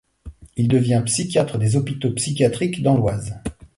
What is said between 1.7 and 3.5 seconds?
hôpitaux psychiatriques dans l'Oise.